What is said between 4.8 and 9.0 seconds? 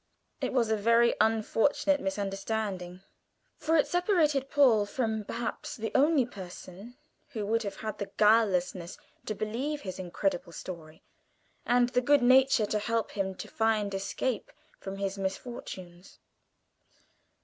from, perhaps, the only person who would have had the guilelessness